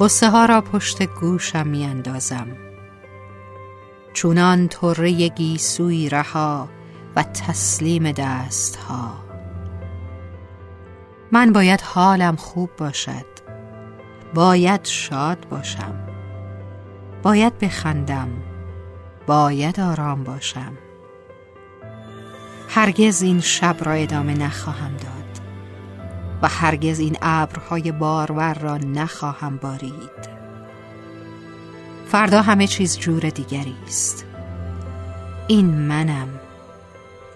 قصه 0.00 0.30
ها 0.30 0.44
را 0.44 0.60
پشت 0.60 1.02
گوشم 1.02 1.66
می 1.66 1.84
اندازم 1.84 2.46
چونان 4.12 4.68
طره 4.68 5.28
گیسوی 5.28 6.08
رها 6.08 6.68
و 7.16 7.22
تسلیم 7.22 8.12
دست 8.12 8.76
ها 8.76 9.30
من 11.32 11.52
باید 11.52 11.80
حالم 11.80 12.36
خوب 12.36 12.70
باشد. 12.76 13.26
باید 14.34 14.84
شاد 14.84 15.46
باشم. 15.50 15.94
باید 17.22 17.58
بخندم. 17.58 18.28
باید 19.26 19.80
آرام 19.80 20.24
باشم. 20.24 20.72
هرگز 22.68 23.22
این 23.22 23.40
شب 23.40 23.76
را 23.80 23.92
ادامه 23.92 24.34
نخواهم 24.34 24.96
داد. 24.96 25.19
و 26.42 26.48
هرگز 26.48 26.98
این 26.98 27.16
ابرهای 27.22 27.92
بارور 27.92 28.54
را 28.54 28.76
نخواهم 28.76 29.56
بارید. 29.56 30.30
فردا 32.06 32.42
همه 32.42 32.66
چیز 32.66 32.98
جور 32.98 33.20
دیگری 33.20 33.76
است. 33.86 34.24
این 35.48 35.66
منم. 35.66 36.40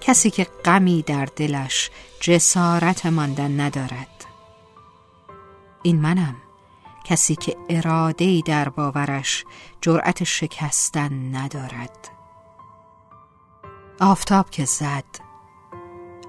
کسی 0.00 0.30
که 0.30 0.46
غمی 0.64 1.02
در 1.02 1.24
دلش 1.36 1.90
جسارت 2.20 3.06
ماندن 3.06 3.60
ندارد. 3.60 4.24
این 5.82 6.00
منم. 6.00 6.36
کسی 7.04 7.36
که 7.36 7.56
ای 8.18 8.42
در 8.42 8.68
باورش 8.68 9.44
جرأت 9.80 10.24
شکستن 10.24 11.36
ندارد. 11.36 12.08
آفتاب 14.00 14.50
که 14.50 14.64
زد 14.64 15.04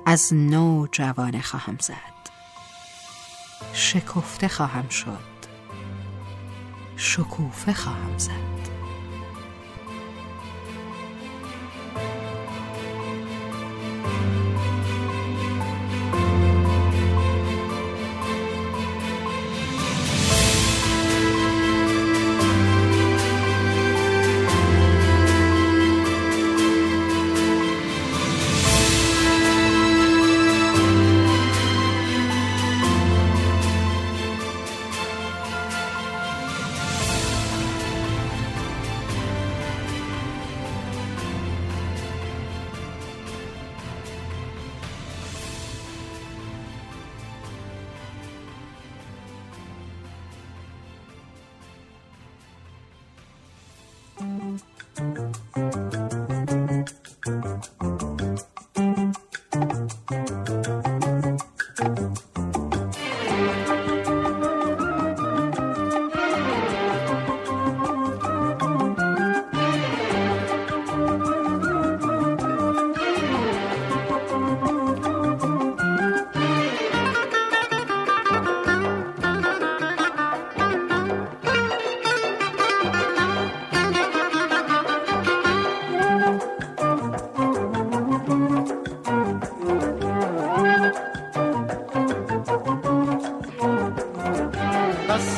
از 0.06 0.34
نو 0.34 0.88
جوانه 0.92 1.42
خواهم 1.42 1.78
زد. 1.80 2.11
شکفته 3.74 4.48
خواهم 4.48 4.90
شد. 4.90 5.32
شکوفه 6.98 7.74
خواهم 7.74 8.18
زد. 8.18 8.81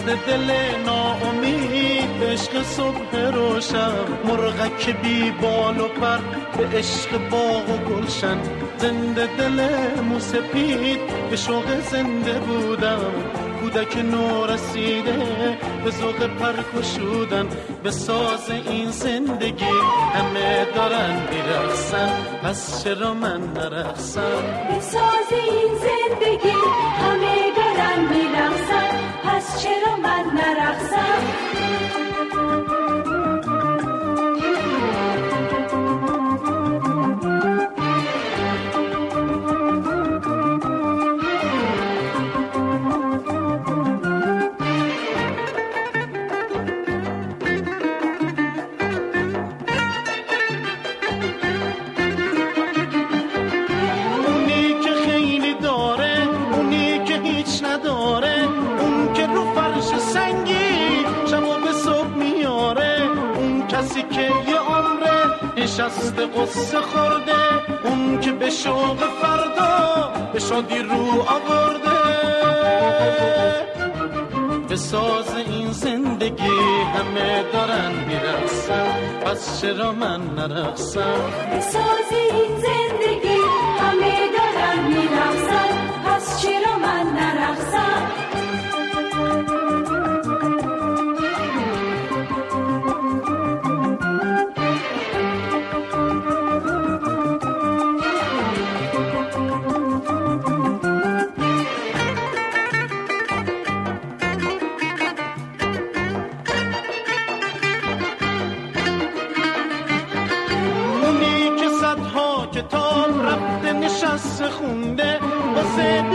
دل 0.06 0.52
ناامید 0.86 2.24
عشق 2.24 2.64
صبح 2.64 3.16
روشن. 3.34 3.94
مرغک 4.26 5.02
بی 5.02 5.32
بال 5.32 5.80
و 5.80 5.88
پر 5.88 6.18
به 6.58 6.78
عشق 6.78 7.30
باغ 7.30 7.70
و 7.70 7.78
گلشن. 7.78 8.38
زنده 8.78 9.30
دل 9.38 9.68
موسپید 10.04 11.00
به 11.30 11.36
شوق 11.36 11.80
زنده 11.92 12.34
بودم 12.34 13.00
کودک 13.60 13.98
نو 13.98 14.46
رسیده 14.46 15.18
به 15.84 15.92
ذوق 15.92 16.28
پر 16.28 16.80
کشودن 16.80 17.48
به 17.84 17.92
ساز 17.92 18.50
این 18.50 18.92
زندگی 18.92 19.66
همه 20.14 20.66
دارن 20.76 21.28
میرقصن. 21.32 22.10
پس 22.44 22.84
چرا 22.84 23.14
من 23.14 23.42
نرقصم؟ 23.54 24.22
به 24.70 24.80
ساز 24.80 25.30
این 25.32 25.72
زندگی 25.76 26.63
نشسته 65.74 66.26
قصه 66.26 66.82
خورده. 66.82 67.42
اون 67.84 68.20
که 68.20 68.32
به 68.32 68.50
شوق 68.50 68.98
فردا 69.22 70.12
به 70.34 70.40
شادی 70.40 70.80
رو 70.80 71.22
آورده. 71.22 72.00
به 74.70 74.76
ساز 74.76 75.36
این 75.48 75.72
زندگی 75.72 76.60
همه 76.96 77.44
دارن 77.54 77.92
میرقصن. 78.08 79.22
پس 79.26 79.62
چرا 79.62 79.92
من 79.92 80.22
نرقصم؟ 80.36 81.32
به 81.52 81.62
ساز 81.62 82.10
این 82.12 82.56
زندگی 82.56 83.40
همه 83.80 84.20
دارن 84.38 84.88
میرقصن. 84.88 85.70
پس 86.06 86.42
چرا 86.42 86.78
من 86.78 87.14
نرقصم؟ 87.14 88.33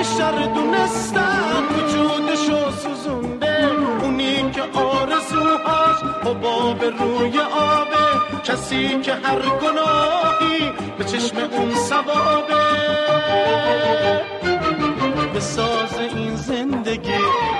بیشتر 0.08 0.46
دونستن 0.55 1.64
وجودشو 1.70 2.70
سوزونده. 2.70 3.70
اونی 4.02 4.50
که 4.50 4.62
آرزوهاش 4.62 5.96
حباب 6.25 6.84
روی 6.84 7.38
آبه. 7.40 8.43
کسی 8.44 9.00
که 9.00 9.14
هر 9.14 9.38
گناهی 9.40 10.72
به 10.99 11.05
چشم 11.05 11.37
اون 11.37 11.75
سوابه 11.75 12.55
به 15.32 15.40
ساز 15.40 15.99
این 15.99 16.37
زندگی 16.37 17.12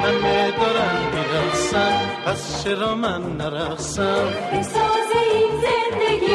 همه 0.03 0.51
دارن 0.51 0.97
میرقصن. 1.15 2.01
پس 2.27 2.65
چرا 2.65 2.94
من 2.94 3.23
نرقصم؟ 3.37 4.25
به 4.53 4.62
ساز 4.62 5.11
این 5.33 5.51
زندگی 5.61 6.28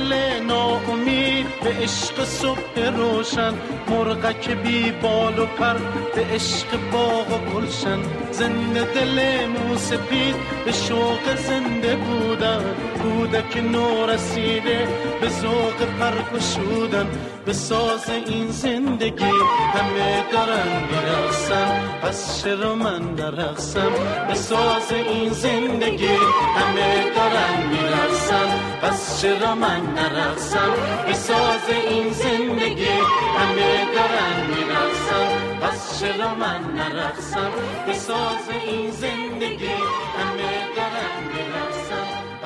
دل 0.00 0.40
ناامید 0.46 1.46
به 1.64 1.70
عشق 1.82 2.24
صبح 2.24 2.90
روشن. 2.96 3.54
مرغک 3.88 4.50
بی 4.50 4.92
بال 5.02 5.38
و 5.38 5.46
پر 5.46 5.74
به 6.14 6.26
عشق 6.34 6.66
باغ 6.92 7.32
و 7.32 7.38
گلشن. 7.54 7.98
زنده 8.32 8.84
دل 8.94 9.46
موسپید 9.46 10.34
به 10.64 10.72
شوق 10.72 11.36
زنده 11.36 11.96
بودن. 11.96 12.64
کودک 13.02 13.56
نو 13.56 14.06
رسیده 14.06 14.88
به 15.20 15.28
ذوق 15.28 15.78
پر 15.98 16.36
گشودن 16.36 17.06
به 17.44 17.52
ساز 17.52 18.10
این 18.26 18.50
زندگی 18.50 19.32
همه 19.74 20.24
دارن 20.32 20.70
میرقصن. 20.90 22.00
پس 22.02 22.42
چرا 22.42 22.74
من 22.74 23.02
نرقصم 23.02 23.92
به 24.28 24.34
ساز 24.34 24.92
این 24.92 25.32
زندگی 25.32 26.16
همه 26.56 27.10
دارن 27.16 27.66
میرقصن. 27.70 28.48
پس 28.82 29.22
چرا 29.22 29.54
من 29.54 29.80
نرقصم 29.96 30.72
به 31.06 31.14
ساز 31.14 31.66
این 31.90 32.12
زندگی 32.12 32.96
همه 33.38 33.86
دارن 33.94 34.46
میرقصن. 34.48 35.26
پس 35.62 36.00
چرا 36.00 36.34
من 36.34 36.60
نرقصم 36.74 37.50
به 37.86 37.94
ساز 37.94 38.48
این 38.66 38.90
زندگی 38.90 39.74
همه 40.18 40.59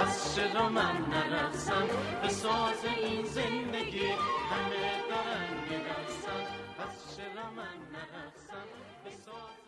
پس 0.05 0.37
چرا 0.37 0.69
من 0.69 0.97
نرقصم. 1.11 1.89
به 2.23 2.29
ساز 2.29 2.85
این 2.85 3.25
زندگی 3.25 4.07
همه 4.51 4.85
دارن 5.11 5.55
میرقصن 5.69 6.45
پس 6.79 7.17
چرا 7.17 7.51
من 7.51 7.77
نرقصم. 7.93 8.67
به 9.05 9.11
ساز 9.11 9.64